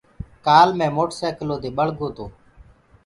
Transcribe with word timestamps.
ڪآل 0.45 0.69
مي 0.77 0.87
موٽر 0.95 1.13
سيڪلو 1.19 1.55
دي 1.63 1.69
ٻݪ 1.77 1.87
گو 1.99 2.07
تو۔ 2.15 2.25